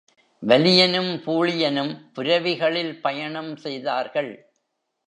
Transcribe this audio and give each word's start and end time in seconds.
வலியனும் 0.47 1.11
பூழியனும் 1.25 1.93
புரவிகளில் 2.15 3.01
பயணம் 3.01 3.55
செய்தார்கள். 3.55 4.53